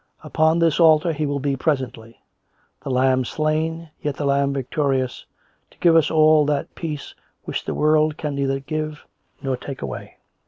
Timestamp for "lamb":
2.89-3.23, 4.25-4.47